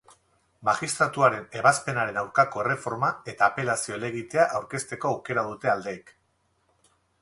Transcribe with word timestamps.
Magistratuaren 0.69 1.45
ebazpenaren 1.59 2.17
aurkako 2.23 2.65
erreforma 2.65 3.13
eta 3.35 3.53
apelazio 3.53 4.01
helegitea 4.01 4.51
aurkezteko 4.61 5.13
aukera 5.17 5.49
dute 5.53 5.75
aldeek. 5.79 6.17